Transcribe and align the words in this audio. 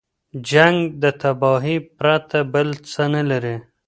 جنګ 0.49 0.77
د 1.01 1.03
تباهۍ 1.21 1.77
پرته 1.97 2.39
بل 2.53 2.67
څه 2.91 3.03
نه 3.13 3.21
لري. 3.29 3.55